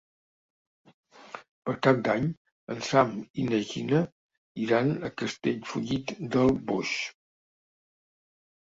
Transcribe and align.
Per 1.67 1.75
Cap 1.87 1.99
d'Any 2.07 2.25
en 2.77 2.81
Sam 2.89 3.13
i 3.43 3.47
na 3.51 3.61
Gina 3.73 4.03
iran 4.65 4.93
a 5.11 5.15
Castellfollit 5.25 6.19
del 6.37 6.53
Boix. 6.73 6.99